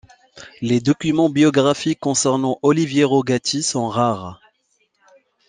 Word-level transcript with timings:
Les 0.61 0.79
documents 0.81 1.29
biographiques 1.29 1.99
concernant 1.99 2.57
Oliviero 2.63 3.21
Gatti 3.21 3.61
sont 3.61 3.87
rares. 3.87 4.41